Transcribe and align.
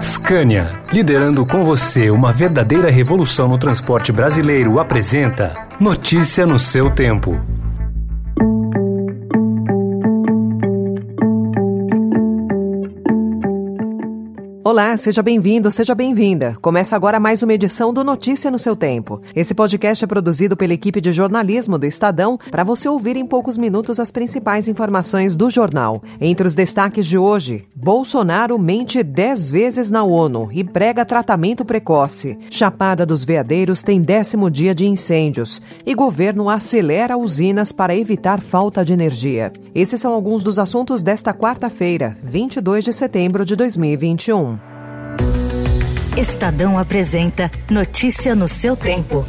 Scania, 0.00 0.82
liderando 0.92 1.46
com 1.46 1.64
você 1.64 2.10
uma 2.10 2.32
verdadeira 2.32 2.90
revolução 2.90 3.48
no 3.48 3.58
transporte 3.58 4.12
brasileiro, 4.12 4.78
apresenta 4.78 5.54
Notícia 5.80 6.46
no 6.46 6.58
seu 6.58 6.90
tempo. 6.90 7.40
Olá, 14.66 14.96
seja 14.96 15.22
bem-vindo, 15.22 15.70
seja 15.70 15.94
bem-vinda. 15.94 16.56
Começa 16.60 16.96
agora 16.96 17.20
mais 17.20 17.40
uma 17.40 17.54
edição 17.54 17.94
do 17.94 18.02
Notícia 18.02 18.50
no 18.50 18.58
seu 18.58 18.74
tempo. 18.74 19.22
Esse 19.32 19.54
podcast 19.54 20.02
é 20.02 20.08
produzido 20.08 20.56
pela 20.56 20.74
equipe 20.74 21.00
de 21.00 21.12
jornalismo 21.12 21.78
do 21.78 21.86
Estadão 21.86 22.36
para 22.50 22.64
você 22.64 22.88
ouvir 22.88 23.16
em 23.16 23.24
poucos 23.24 23.56
minutos 23.56 24.00
as 24.00 24.10
principais 24.10 24.66
informações 24.66 25.36
do 25.36 25.48
jornal. 25.50 26.02
Entre 26.20 26.44
os 26.44 26.56
destaques 26.56 27.06
de 27.06 27.16
hoje, 27.16 27.64
Bolsonaro 27.76 28.58
mente 28.58 29.04
dez 29.04 29.48
vezes 29.48 29.88
na 29.88 30.02
ONU 30.02 30.48
e 30.50 30.64
prega 30.64 31.04
tratamento 31.04 31.64
precoce. 31.64 32.36
Chapada 32.50 33.06
dos 33.06 33.22
Veadeiros 33.22 33.84
tem 33.84 34.02
décimo 34.02 34.50
dia 34.50 34.74
de 34.74 34.84
incêndios 34.84 35.62
e 35.86 35.94
governo 35.94 36.50
acelera 36.50 37.16
usinas 37.16 37.70
para 37.70 37.96
evitar 37.96 38.40
falta 38.40 38.84
de 38.84 38.92
energia. 38.92 39.52
Esses 39.72 40.00
são 40.00 40.12
alguns 40.12 40.42
dos 40.42 40.58
assuntos 40.58 41.02
desta 41.02 41.32
quarta-feira, 41.32 42.18
22 42.20 42.82
de 42.82 42.92
setembro 42.92 43.44
de 43.44 43.54
2021. 43.54 44.55
Estadão 46.16 46.78
apresenta 46.78 47.50
Notícia 47.70 48.34
no 48.34 48.48
seu 48.48 48.74
tempo. 48.74 49.22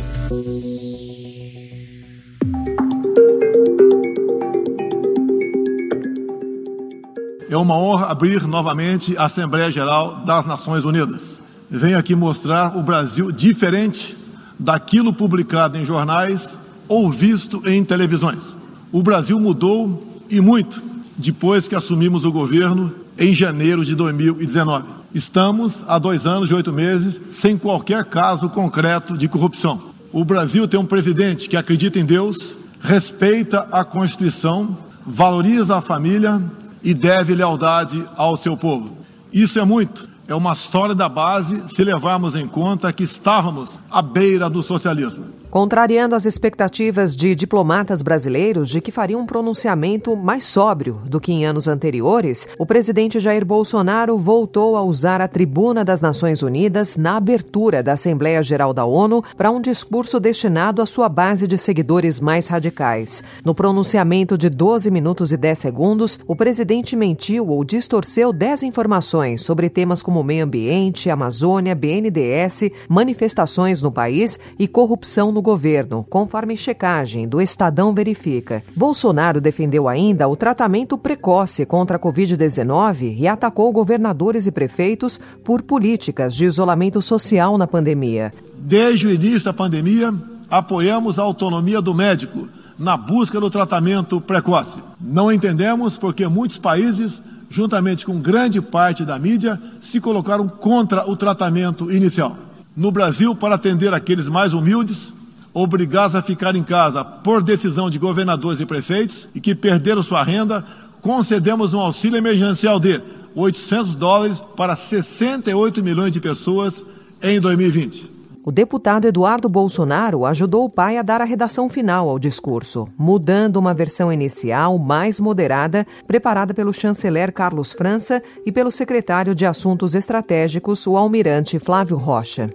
É 7.50 7.58
uma 7.58 7.78
honra 7.78 8.06
abrir 8.06 8.48
novamente 8.48 9.18
a 9.18 9.26
Assembleia 9.26 9.70
Geral 9.70 10.24
das 10.26 10.46
Nações 10.46 10.86
Unidas. 10.86 11.42
Venho 11.70 12.00
aqui 12.00 12.16
mostrar 12.16 12.78
o 12.78 12.82
Brasil 12.82 13.34
diferente 13.34 14.16
daquilo 14.58 15.12
publicado 15.12 15.78
em 15.78 15.84
jornais 15.84 16.58
ou 16.88 17.12
visto 17.12 17.62
em 17.68 17.84
televisões. 17.84 18.56
O 18.94 19.04
Brasil 19.04 19.38
mudou 19.38 20.08
e 20.30 20.40
muito 20.40 20.82
depois 21.18 21.68
que 21.68 21.76
assumimos 21.76 22.24
o 22.24 22.32
governo 22.32 22.94
em 23.18 23.34
janeiro 23.34 23.84
de 23.84 23.94
2019. 23.94 24.97
Estamos 25.14 25.76
há 25.88 25.98
dois 25.98 26.26
anos 26.26 26.52
e 26.52 26.54
oito 26.54 26.74
meses 26.74 27.20
sem 27.32 27.58
qualquer 27.58 28.04
caso 28.06 28.50
concreto 28.50 29.18
de 29.18 29.28
corrupção. 29.28 29.92
O 30.12 30.26
Brasil 30.26 30.68
tem 30.68 30.80
um 30.80 30.86
presidente 30.86 31.48
que 31.48 31.56
acredita 31.56 31.98
em 31.98 32.06
Deus, 32.06 32.56
respeita 32.82 33.68
a 33.72 33.84
Constituição, 33.86 34.78
valoriza 35.06 35.78
a 35.78 35.82
família 35.82 36.42
e 36.84 36.94
deve 36.94 37.34
lealdade 37.34 38.04
ao 38.16 38.36
seu 38.36 38.58
povo. 38.58 38.98
Isso 39.32 39.60
é 39.60 39.66
muito. 39.66 40.08
É 40.28 40.36
uma 40.36 40.52
história 40.52 40.94
da 40.94 41.08
base 41.08 41.70
se 41.70 41.84
levarmos 41.84 42.36
em 42.36 42.48
conta 42.48 42.92
que 42.92 43.04
estávamos 43.04 43.80
à 43.90 44.02
beira 44.02 44.50
do 44.50 44.62
socialismo. 44.62 45.37
Contrariando 45.58 46.14
as 46.14 46.28
expectativas 46.28 47.16
de 47.16 47.34
diplomatas 47.34 48.04
brasileiros 48.04 48.70
de 48.70 48.80
que 48.80 48.92
fariam 48.92 49.22
um 49.22 49.26
pronunciamento 49.26 50.16
mais 50.16 50.44
sóbrio 50.44 51.02
do 51.06 51.20
que 51.20 51.32
em 51.32 51.48
anos 51.48 51.68
anteriores, 51.68 52.48
o 52.60 52.66
presidente 52.68 53.20
Jair 53.20 53.44
Bolsonaro 53.44 54.20
voltou 54.20 54.78
a 54.78 54.84
usar 54.84 55.20
a 55.20 55.28
tribuna 55.28 55.84
das 55.84 56.00
Nações 56.00 56.44
Unidas 56.44 56.96
na 56.96 57.18
abertura 57.18 57.82
da 57.82 57.94
Assembleia 57.94 58.44
Geral 58.44 58.72
da 58.72 58.86
ONU 58.86 59.24
para 59.36 59.50
um 59.50 59.60
discurso 59.60 60.20
destinado 60.20 60.80
à 60.80 60.86
sua 60.86 61.10
base 61.10 61.48
de 61.48 61.58
seguidores 61.58 62.20
mais 62.20 62.46
radicais. 62.46 63.24
No 63.44 63.56
pronunciamento 63.56 64.38
de 64.38 64.52
12 64.52 64.92
minutos 64.92 65.32
e 65.32 65.38
10 65.38 65.58
segundos, 65.58 66.20
o 66.28 66.36
presidente 66.36 66.96
mentiu 66.96 67.48
ou 67.48 67.64
distorceu 67.64 68.32
10 68.32 68.62
informações 68.62 69.42
sobre 69.42 69.72
temas 69.72 70.04
como 70.04 70.24
meio 70.24 70.46
ambiente, 70.46 71.10
Amazônia, 71.10 71.74
BNDES, 71.74 72.70
manifestações 72.88 73.82
no 73.82 73.92
país 73.92 74.40
e 74.60 74.68
corrupção 74.68 75.32
no 75.32 75.47
governo, 75.48 76.06
conforme 76.10 76.58
checagem 76.58 77.26
do 77.26 77.40
Estadão 77.40 77.94
Verifica. 77.94 78.62
Bolsonaro 78.76 79.40
defendeu 79.40 79.88
ainda 79.88 80.28
o 80.28 80.36
tratamento 80.36 80.98
precoce 80.98 81.66
contra 81.66 81.96
a 81.96 82.00
Covid-19 82.00 83.16
e 83.18 83.30
atacou 83.30 83.72
governadores 83.72 84.46
e 84.46 84.52
prefeitos 84.52 85.18
por 85.46 85.62
políticas 85.62 86.36
de 86.36 86.44
isolamento 86.44 87.02
social 87.02 87.58
na 87.58 87.66
pandemia. 87.66 88.34
Desde 88.58 89.08
o 89.08 89.10
início 89.10 89.46
da 89.46 89.54
pandemia, 89.54 90.14
apoiamos 90.50 91.18
a 91.18 91.24
autonomia 91.24 91.82
do 91.82 91.94
médico 91.94 92.50
na 92.78 92.98
busca 92.98 93.40
do 93.40 93.50
tratamento 93.50 94.20
precoce. 94.20 94.82
Não 95.00 95.32
entendemos 95.32 95.98
porque 95.98 96.28
muitos 96.28 96.58
países, 96.58 97.22
juntamente 97.50 98.06
com 98.06 98.20
grande 98.20 98.60
parte 98.60 99.06
da 99.06 99.18
mídia, 99.18 99.58
se 99.80 100.02
colocaram 100.02 100.50
contra 100.50 101.10
o 101.10 101.16
tratamento 101.16 101.90
inicial. 101.90 102.36
No 102.76 102.92
Brasil, 102.92 103.34
para 103.34 103.56
atender 103.56 103.94
aqueles 103.94 104.28
mais 104.28 104.54
humildes, 104.54 105.14
obrigados 105.58 106.16
a 106.16 106.22
ficar 106.22 106.56
em 106.56 106.62
casa 106.62 107.04
por 107.04 107.42
decisão 107.42 107.90
de 107.90 107.98
governadores 107.98 108.60
e 108.60 108.66
prefeitos 108.66 109.28
e 109.34 109.42
que 109.42 109.56
perderam 109.56 110.04
sua 110.04 110.24
renda, 110.24 110.64
concedemos 111.02 111.74
um 111.74 111.80
auxílio 111.80 112.16
emergencial 112.16 112.80
de 112.80 113.02
800 113.34 113.96
dólares 113.96 114.44
para 114.56 114.76
68 114.76 115.84
milhões 115.84 116.12
de 116.12 116.22
pessoas 116.22 116.86
em 117.24 117.40
2020. 117.40 118.18
O 118.46 118.52
deputado 118.52 119.06
Eduardo 119.06 119.50
Bolsonaro 119.50 120.26
ajudou 120.26 120.64
o 120.64 120.70
pai 120.70 120.98
a 120.98 121.02
dar 121.02 121.22
a 121.22 121.26
redação 121.26 121.68
final 121.68 122.08
ao 122.08 122.20
discurso, 122.20 122.88
mudando 122.96 123.58
uma 123.58 123.74
versão 123.74 124.14
inicial 124.14 124.78
mais 124.78 125.20
moderada, 125.20 125.86
preparada 126.08 126.54
pelo 126.54 126.72
chanceler 126.72 127.34
Carlos 127.34 127.74
França 127.74 128.22
e 128.46 128.52
pelo 128.52 128.72
secretário 128.72 129.34
de 129.34 129.46
Assuntos 129.46 129.96
Estratégicos, 129.96 130.86
o 130.86 130.96
almirante 130.96 131.58
Flávio 131.58 131.98
Rocha. 131.98 132.48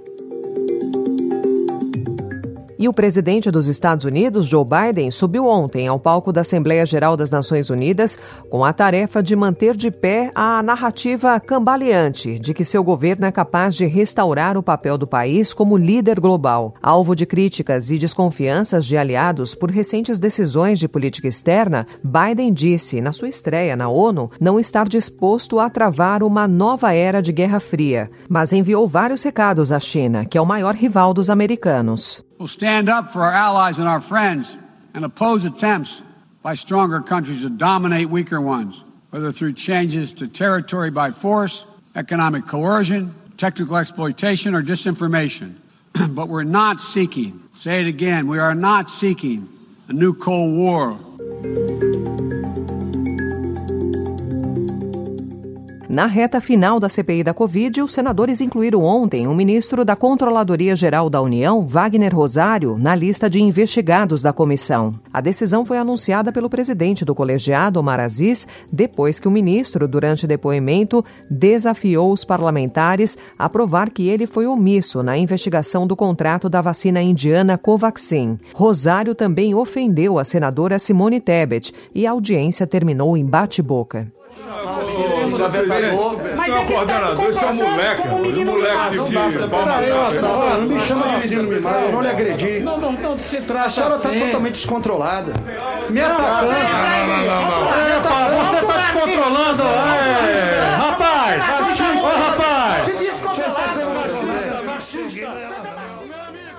E 2.82 2.88
o 2.88 2.93
presidente 2.93 3.48
dos 3.48 3.69
Estados 3.69 4.04
Unidos, 4.04 4.44
Joe 4.44 4.65
Biden, 4.65 5.09
subiu 5.12 5.47
ontem 5.47 5.87
ao 5.87 6.00
palco 6.00 6.32
da 6.32 6.41
Assembleia 6.41 6.84
Geral 6.84 7.16
das 7.16 7.31
Nações 7.31 7.70
Unidas 7.70 8.19
com 8.50 8.65
a 8.65 8.72
tarefa 8.72 9.22
de 9.22 9.37
manter 9.37 9.76
de 9.76 9.88
pé 9.88 10.32
a 10.34 10.60
narrativa 10.65 11.38
cambaleante 11.38 12.41
de 12.41 12.53
que 12.53 12.65
seu 12.65 12.82
governo 12.82 13.25
é 13.25 13.31
capaz 13.31 13.76
de 13.76 13.87
restaurar 13.87 14.59
o 14.59 14.65
papel 14.65 14.98
do 14.98 15.06
país 15.06 15.54
como 15.54 15.76
líder 15.76 16.19
global. 16.19 16.75
Alvo 16.82 17.15
de 17.15 17.25
críticas 17.25 17.93
e 17.93 17.98
desconfianças 17.98 18.84
de 18.84 18.97
aliados 18.97 19.54
por 19.54 19.70
recentes 19.70 20.19
decisões 20.19 20.81
de 20.81 20.88
política 20.88 21.28
externa, 21.28 21.87
Biden 22.03 22.53
disse, 22.53 23.00
na 23.00 23.12
sua 23.12 23.28
estreia 23.28 23.76
na 23.76 23.88
ONU, 23.88 24.28
não 24.41 24.59
estar 24.59 24.88
disposto 24.88 25.60
a 25.60 25.70
travar 25.70 26.25
uma 26.25 26.49
nova 26.49 26.93
era 26.93 27.22
de 27.22 27.31
Guerra 27.31 27.60
Fria, 27.60 28.10
mas 28.28 28.53
enviou 28.53 28.88
vários 28.88 29.22
recados 29.22 29.70
à 29.70 29.78
China, 29.78 30.25
que 30.25 30.37
é 30.37 30.41
o 30.41 30.44
maior 30.44 30.75
rival 30.75 31.14
dos 31.14 31.31
americanos. 31.31 32.25
Will 32.42 32.48
stand 32.48 32.88
up 32.88 33.12
for 33.12 33.22
our 33.22 33.30
allies 33.30 33.78
and 33.78 33.86
our 33.86 34.00
friends 34.00 34.56
and 34.94 35.04
oppose 35.04 35.44
attempts 35.44 36.03
by 36.42 36.56
stronger 36.56 37.00
countries 37.00 37.42
to 37.42 37.48
dominate 37.48 38.10
weaker 38.10 38.41
ones, 38.41 38.82
whether 39.10 39.30
through 39.30 39.53
changes 39.53 40.12
to 40.12 40.26
territory 40.26 40.91
by 40.91 41.12
force, 41.12 41.64
economic 41.94 42.44
coercion, 42.48 43.14
technical 43.36 43.76
exploitation, 43.76 44.56
or 44.56 44.62
disinformation. 44.62 45.54
but 46.08 46.28
we're 46.28 46.42
not 46.42 46.81
seeking, 46.81 47.41
say 47.54 47.81
it 47.81 47.86
again, 47.86 48.26
we 48.26 48.41
are 48.41 48.56
not 48.56 48.91
seeking 48.91 49.48
a 49.86 49.92
new 49.92 50.12
Cold 50.12 50.56
War. 50.56 51.91
Na 55.92 56.06
reta 56.06 56.41
final 56.41 56.80
da 56.80 56.88
CPI 56.88 57.22
da 57.22 57.34
Covid, 57.34 57.82
os 57.82 57.92
senadores 57.92 58.41
incluíram 58.41 58.82
ontem 58.82 59.26
o 59.26 59.34
ministro 59.34 59.84
da 59.84 59.94
Controladoria 59.94 60.75
Geral 60.75 61.10
da 61.10 61.20
União, 61.20 61.62
Wagner 61.66 62.16
Rosário, 62.16 62.78
na 62.78 62.94
lista 62.94 63.28
de 63.28 63.42
investigados 63.42 64.22
da 64.22 64.32
comissão. 64.32 64.94
A 65.12 65.20
decisão 65.20 65.66
foi 65.66 65.76
anunciada 65.76 66.32
pelo 66.32 66.48
presidente 66.48 67.04
do 67.04 67.14
colegiado, 67.14 67.78
Omar 67.78 68.00
Aziz, 68.00 68.48
depois 68.72 69.20
que 69.20 69.28
o 69.28 69.31
ministro, 69.31 69.86
durante 69.86 70.26
depoimento, 70.26 71.04
desafiou 71.31 72.10
os 72.10 72.25
parlamentares 72.25 73.19
a 73.38 73.46
provar 73.46 73.90
que 73.90 74.08
ele 74.08 74.26
foi 74.26 74.46
omisso 74.46 75.02
na 75.02 75.19
investigação 75.19 75.87
do 75.87 75.94
contrato 75.94 76.49
da 76.49 76.62
vacina 76.62 77.02
indiana 77.02 77.58
Covaxin. 77.58 78.38
Rosário 78.55 79.14
também 79.14 79.55
ofendeu 79.55 80.19
a 80.19 80.25
senadora 80.25 80.78
Simone 80.78 81.20
Tebet 81.20 81.70
e 81.94 82.06
a 82.06 82.12
audiência 82.12 82.67
terminou 82.67 83.14
em 83.14 83.26
bate-boca 83.26 84.11
desavetador. 85.30 86.16
Mas 86.36 86.52
é 86.52 86.64
que 86.64 86.72
coordenador, 86.72 87.30
isso 87.30 87.44
é 87.44 87.48
um 87.48 87.54
moleque, 87.54 88.08
um 88.08 88.19
menino 88.19 88.52
moleque 88.52 88.90
de 88.90 89.48
palma 89.48 90.56
Não 90.58 90.66
me 90.66 90.80
chama 90.80 91.08
de 91.08 91.28
menino 91.28 91.42
mimado, 91.48 91.84
eu 91.84 91.92
não 91.92 92.02
lhe 92.02 92.08
agredi. 92.08 92.60
Não, 92.60 92.78
não, 92.78 92.92
não 92.92 93.19
se 93.19 93.40
trata 93.40 93.66
A 93.66 93.70
senhora 93.70 93.96
está 93.96 94.08
assim. 94.08 94.20
totalmente 94.20 94.54
descontrolada. 94.54 95.34
Me 95.88 96.00
atacando. 96.00 96.52
Não, 96.52 97.06
não, 97.06 97.50
não. 97.50 98.44
Você 98.44 98.56
está 98.56 98.76
descontrolando. 98.78 99.62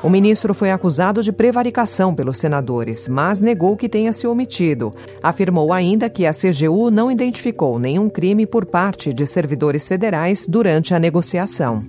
O 0.03 0.09
ministro 0.09 0.53
foi 0.53 0.69
acusado 0.69 1.23
de 1.23 1.31
prevaricação 1.31 2.13
pelos 2.13 2.37
senadores, 2.37 3.07
mas 3.07 3.39
negou 3.39 3.77
que 3.77 3.87
tenha 3.87 4.11
se 4.11 4.27
omitido. 4.27 4.93
Afirmou 5.23 5.71
ainda 5.71 6.09
que 6.09 6.25
a 6.25 6.33
CGU 6.33 6.91
não 6.91 7.09
identificou 7.09 7.79
nenhum 7.79 8.09
crime 8.09 8.45
por 8.45 8.65
parte 8.65 9.13
de 9.13 9.25
servidores 9.25 9.87
federais 9.87 10.45
durante 10.45 10.93
a 10.93 10.99
negociação. 10.99 11.85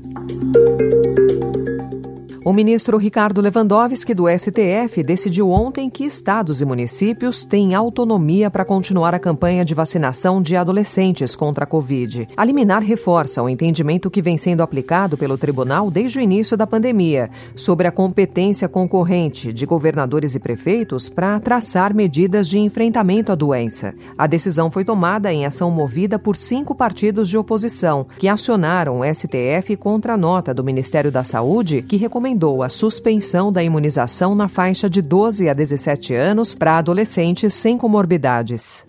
O 2.46 2.52
ministro 2.52 2.98
Ricardo 2.98 3.40
Lewandowski, 3.40 4.12
do 4.12 4.26
STF, 4.28 5.02
decidiu 5.02 5.50
ontem 5.50 5.88
que 5.88 6.04
estados 6.04 6.60
e 6.60 6.64
municípios 6.66 7.42
têm 7.42 7.74
autonomia 7.74 8.50
para 8.50 8.66
continuar 8.66 9.14
a 9.14 9.18
campanha 9.18 9.64
de 9.64 9.74
vacinação 9.74 10.42
de 10.42 10.54
adolescentes 10.54 11.34
contra 11.34 11.64
a 11.64 11.66
Covid. 11.66 12.28
A 12.36 12.44
liminar 12.44 12.82
reforça 12.82 13.42
o 13.42 13.48
entendimento 13.48 14.10
que 14.10 14.20
vem 14.20 14.36
sendo 14.36 14.62
aplicado 14.62 15.16
pelo 15.16 15.38
tribunal 15.38 15.90
desde 15.90 16.18
o 16.18 16.20
início 16.20 16.54
da 16.54 16.66
pandemia 16.66 17.30
sobre 17.56 17.86
a 17.86 17.90
competência 17.90 18.68
concorrente 18.68 19.50
de 19.50 19.64
governadores 19.64 20.34
e 20.34 20.38
prefeitos 20.38 21.08
para 21.08 21.40
traçar 21.40 21.94
medidas 21.94 22.46
de 22.46 22.58
enfrentamento 22.58 23.32
à 23.32 23.34
doença. 23.34 23.94
A 24.18 24.26
decisão 24.26 24.70
foi 24.70 24.84
tomada 24.84 25.32
em 25.32 25.46
ação 25.46 25.70
movida 25.70 26.18
por 26.18 26.36
cinco 26.36 26.74
partidos 26.74 27.30
de 27.30 27.38
oposição 27.38 28.06
que 28.18 28.28
acionaram 28.28 29.00
o 29.00 29.14
STF 29.14 29.78
contra 29.78 30.12
a 30.12 30.18
nota 30.18 30.52
do 30.52 30.62
Ministério 30.62 31.10
da 31.10 31.24
Saúde 31.24 31.80
que 31.80 31.96
recomendou 31.96 32.33
recomendou 32.34 32.62
a 32.62 32.68
suspensão 32.68 33.52
da 33.52 33.62
imunização 33.62 34.34
na 34.34 34.48
faixa 34.48 34.90
de 34.90 35.00
12 35.00 35.48
a 35.48 35.54
17 35.54 36.14
anos 36.14 36.52
para 36.52 36.78
adolescentes 36.78 37.54
sem 37.54 37.78
comorbidades. 37.78 38.84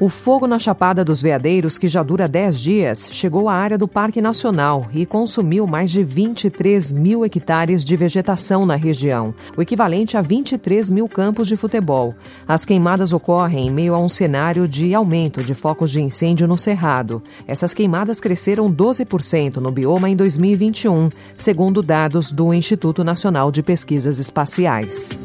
O 0.00 0.08
fogo 0.08 0.46
na 0.46 0.60
Chapada 0.60 1.04
dos 1.04 1.20
Veadeiros, 1.20 1.76
que 1.76 1.88
já 1.88 2.04
dura 2.04 2.28
10 2.28 2.60
dias, 2.60 3.08
chegou 3.10 3.48
à 3.48 3.54
área 3.54 3.76
do 3.76 3.88
Parque 3.88 4.20
Nacional 4.20 4.86
e 4.94 5.04
consumiu 5.04 5.66
mais 5.66 5.90
de 5.90 6.04
23 6.04 6.92
mil 6.92 7.24
hectares 7.24 7.84
de 7.84 7.96
vegetação 7.96 8.64
na 8.64 8.76
região, 8.76 9.34
o 9.56 9.62
equivalente 9.62 10.16
a 10.16 10.22
23 10.22 10.88
mil 10.92 11.08
campos 11.08 11.48
de 11.48 11.56
futebol. 11.56 12.14
As 12.46 12.64
queimadas 12.64 13.12
ocorrem 13.12 13.66
em 13.66 13.70
meio 13.72 13.92
a 13.92 13.98
um 13.98 14.08
cenário 14.08 14.68
de 14.68 14.94
aumento 14.94 15.42
de 15.42 15.52
focos 15.52 15.90
de 15.90 16.00
incêndio 16.00 16.46
no 16.46 16.56
Cerrado. 16.56 17.20
Essas 17.44 17.74
queimadas 17.74 18.20
cresceram 18.20 18.72
12% 18.72 19.56
no 19.56 19.72
bioma 19.72 20.08
em 20.08 20.14
2021, 20.14 21.08
segundo 21.36 21.82
dados 21.82 22.30
do 22.30 22.54
Instituto 22.54 23.02
Nacional 23.02 23.50
de 23.50 23.64
Pesquisas 23.64 24.20
Espaciais. 24.20 25.18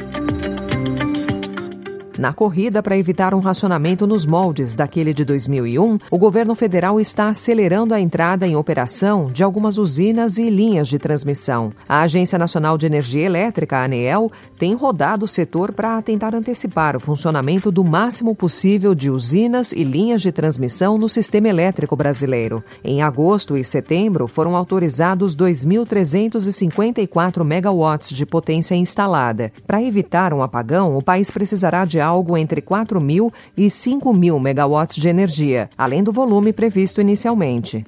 Na 2.24 2.32
corrida 2.32 2.82
para 2.82 2.98
evitar 2.98 3.34
um 3.34 3.42
racionamento 3.42 4.08
nos 4.08 4.26
moldes 4.26 4.76
daquele 4.76 5.14
de 5.14 5.26
2001, 5.26 6.00
o 6.10 6.18
governo 6.18 6.56
federal 6.56 6.98
está 6.98 7.28
acelerando 7.28 7.94
a 7.94 8.00
entrada 8.00 8.48
em 8.48 8.56
operação 8.56 9.26
de 9.26 9.44
algumas 9.44 9.78
usinas 9.78 10.38
e 10.38 10.50
linhas 10.50 10.88
de 10.88 10.98
transmissão. 10.98 11.74
A 11.86 12.00
Agência 12.00 12.40
Nacional 12.40 12.78
de 12.78 12.86
Energia 12.86 13.26
Elétrica, 13.26 13.84
ANEEL, 13.84 14.32
tem 14.58 14.74
rodado 14.74 15.26
o 15.26 15.28
setor 15.28 15.74
para 15.74 16.02
tentar 16.02 16.34
antecipar 16.34 16.96
o 16.96 17.00
funcionamento 17.02 17.70
do 17.70 17.84
máximo 17.84 18.34
possível 18.34 18.96
de 18.96 19.10
usinas 19.10 19.74
e 19.74 19.84
linhas 19.84 20.22
de 20.22 20.32
transmissão 20.32 20.98
no 20.98 21.10
sistema 21.10 21.50
elétrico 21.50 21.98
brasileiro. 21.98 22.64
Em 22.86 23.02
agosto 23.02 23.58
e 23.58 23.66
setembro, 23.66 24.30
foram 24.30 24.56
autorizados 24.56 25.36
2.354 25.36 27.44
megawatts 27.44 28.12
de 28.12 28.26
potência 28.26 28.76
instalada. 28.76 29.52
Para 29.68 29.84
evitar 29.84 30.34
um 30.34 30.42
apagão, 30.42 30.96
o 30.96 31.04
país 31.04 31.30
precisará 31.30 31.84
de 31.84 32.00
algo 32.00 32.13
entre 32.38 32.62
4 32.62 33.00
mil 33.00 33.32
e 33.56 33.70
5 33.70 34.14
mil 34.14 34.40
megawatts 34.40 34.98
de 34.98 35.08
energia, 35.08 35.70
além 35.78 36.04
do 36.04 36.12
volume 36.12 36.52
previsto 36.52 37.00
inicialmente. 37.00 37.86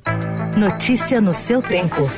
Notícia 0.57 1.19
no 1.19 1.33
seu 1.33 1.61
tempo. 1.61 2.09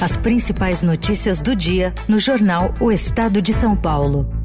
As 0.00 0.16
principais 0.16 0.82
notícias 0.82 1.40
do 1.40 1.56
dia 1.56 1.94
no 2.06 2.18
jornal 2.18 2.74
O 2.78 2.92
Estado 2.92 3.40
de 3.40 3.54
São 3.54 3.74
Paulo. 3.74 4.43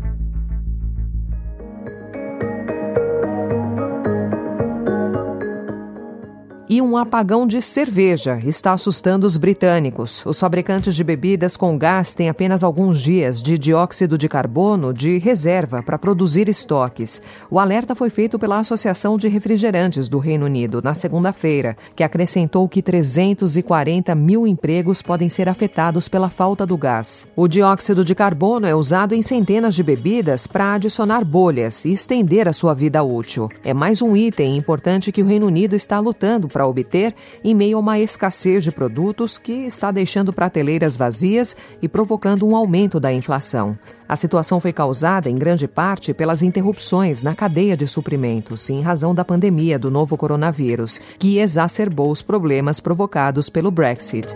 Um 6.82 6.98
apagão 6.98 7.48
de 7.48 7.62
cerveja 7.62 8.40
está 8.44 8.74
assustando 8.74 9.26
os 9.26 9.38
britânicos. 9.38 10.26
Os 10.26 10.40
fabricantes 10.40 10.96
de 10.96 11.04
bebidas 11.04 11.58
com 11.58 11.78
gás 11.78 12.14
têm 12.14 12.30
apenas 12.30 12.64
alguns 12.64 13.02
dias 13.02 13.42
de 13.42 13.58
dióxido 13.58 14.18
de 14.18 14.30
carbono 14.30 14.94
de 14.94 15.18
reserva 15.18 15.82
para 15.82 15.98
produzir 15.98 16.48
estoques. 16.48 17.22
O 17.50 17.60
alerta 17.60 17.96
foi 17.96 18.10
feito 18.10 18.38
pela 18.38 18.60
Associação 18.60 19.18
de 19.18 19.28
Refrigerantes 19.28 20.08
do 20.08 20.20
Reino 20.20 20.46
Unido 20.46 20.82
na 20.84 20.94
segunda-feira, 20.94 21.76
que 21.96 22.04
acrescentou 22.04 22.70
que 22.70 22.82
340 22.82 24.14
mil 24.16 24.46
empregos 24.46 25.02
podem 25.02 25.30
ser 25.30 25.50
afetados 25.50 26.08
pela 26.08 26.30
falta 26.30 26.66
do 26.66 26.78
gás. 26.78 27.28
O 27.36 27.48
dióxido 27.48 28.06
de 28.06 28.14
carbono 28.16 28.68
é 28.68 28.76
usado 28.76 29.16
em 29.16 29.22
centenas 29.22 29.76
de 29.76 29.84
bebidas 29.84 30.48
para 30.48 30.74
adicionar 30.74 31.26
bolhas 31.26 31.86
e 31.86 31.92
estender 31.92 32.48
a 32.48 32.54
sua 32.54 32.74
vida 32.74 33.04
útil. 33.04 33.50
É 33.64 33.74
mais 33.74 34.02
um 34.02 34.16
item 34.16 34.56
importante 34.56 35.12
que 35.12 35.22
o 35.22 35.26
Reino 35.26 35.48
Unido 35.48 35.76
está 35.76 36.00
lutando 36.00 36.48
para 36.48 36.69
obter 36.70 37.14
em 37.44 37.54
meio 37.54 37.78
a 37.78 37.80
uma 37.80 38.00
escassez 38.00 38.64
de 38.64 38.72
produtos 38.72 39.38
que 39.38 39.52
está 39.52 39.92
deixando 39.92 40.32
prateleiras 40.32 40.96
vazias 40.96 41.56
e 41.82 41.88
provocando 41.88 42.48
um 42.48 42.56
aumento 42.56 43.00
da 43.00 43.12
inflação. 43.12 43.78
A 44.08 44.16
situação 44.16 44.60
foi 44.60 44.74
causada, 44.74 45.30
em 45.30 45.36
grande 45.36 45.68
parte, 45.68 46.14
pelas 46.14 46.42
interrupções 46.42 47.22
na 47.22 47.36
cadeia 47.36 47.78
de 47.78 47.86
suprimentos, 47.86 48.70
em 48.70 48.82
razão 48.82 49.14
da 49.14 49.24
pandemia 49.24 49.78
do 49.78 49.92
novo 49.92 50.18
coronavírus, 50.18 51.00
que 51.20 51.38
exacerbou 51.38 52.10
os 52.10 52.22
problemas 52.22 52.80
provocados 52.80 53.50
pelo 53.50 53.70
Brexit. 53.70 54.34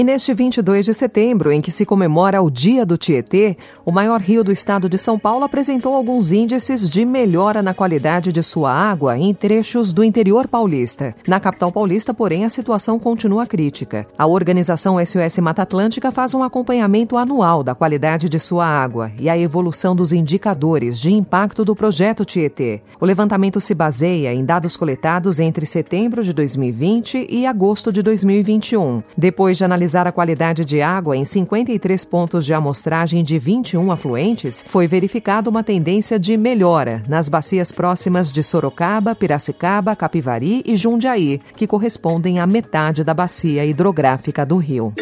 E 0.00 0.02
neste 0.02 0.32
22 0.32 0.86
de 0.86 0.94
setembro, 0.94 1.52
em 1.52 1.60
que 1.60 1.70
se 1.70 1.84
comemora 1.84 2.40
o 2.40 2.50
Dia 2.50 2.86
do 2.86 2.96
Tietê, 2.96 3.54
o 3.84 3.92
maior 3.92 4.18
rio 4.18 4.42
do 4.42 4.50
estado 4.50 4.88
de 4.88 4.96
São 4.96 5.18
Paulo 5.18 5.44
apresentou 5.44 5.94
alguns 5.94 6.32
índices 6.32 6.88
de 6.88 7.04
melhora 7.04 7.62
na 7.62 7.74
qualidade 7.74 8.32
de 8.32 8.42
sua 8.42 8.72
água 8.72 9.18
em 9.18 9.34
trechos 9.34 9.92
do 9.92 10.02
interior 10.02 10.48
paulista. 10.48 11.14
Na 11.28 11.38
capital 11.38 11.70
paulista, 11.70 12.14
porém, 12.14 12.46
a 12.46 12.48
situação 12.48 12.98
continua 12.98 13.44
crítica. 13.44 14.06
A 14.16 14.26
organização 14.26 14.96
SOS 15.04 15.36
Mata 15.36 15.60
Atlântica 15.60 16.10
faz 16.10 16.32
um 16.32 16.42
acompanhamento 16.42 17.18
anual 17.18 17.62
da 17.62 17.74
qualidade 17.74 18.26
de 18.26 18.40
sua 18.40 18.64
água 18.64 19.12
e 19.18 19.28
a 19.28 19.36
evolução 19.36 19.94
dos 19.94 20.14
indicadores 20.14 20.98
de 20.98 21.12
impacto 21.12 21.62
do 21.62 21.76
projeto 21.76 22.24
Tietê. 22.24 22.80
O 22.98 23.04
levantamento 23.04 23.60
se 23.60 23.74
baseia 23.74 24.32
em 24.32 24.46
dados 24.46 24.78
coletados 24.78 25.38
entre 25.38 25.66
setembro 25.66 26.24
de 26.24 26.32
2020 26.32 27.26
e 27.28 27.44
agosto 27.44 27.92
de 27.92 28.02
2021. 28.02 29.02
Depois 29.14 29.58
de 29.58 29.64
analisar 29.64 29.89
analisar 29.90 30.06
a 30.06 30.12
qualidade 30.12 30.64
de 30.64 30.80
água 30.80 31.16
em 31.16 31.24
53 31.24 32.04
pontos 32.04 32.46
de 32.46 32.54
amostragem 32.54 33.24
de 33.24 33.38
21 33.38 33.90
afluentes, 33.90 34.64
foi 34.66 34.86
verificada 34.86 35.50
uma 35.50 35.64
tendência 35.64 36.18
de 36.18 36.36
melhora 36.36 37.02
nas 37.08 37.28
bacias 37.28 37.72
próximas 37.72 38.32
de 38.32 38.42
Sorocaba, 38.42 39.14
Piracicaba, 39.14 39.96
Capivari 39.96 40.62
e 40.64 40.76
Jundiaí, 40.76 41.40
que 41.56 41.66
correspondem 41.66 42.38
à 42.38 42.46
metade 42.46 43.02
da 43.02 43.12
bacia 43.12 43.64
hidrográfica 43.64 44.46
do 44.46 44.56
rio. 44.58 44.94